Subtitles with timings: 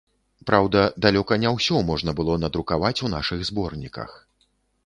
[0.49, 4.21] Праўда, далёка не ўсё можна было надрукаваць у нашых зборніках.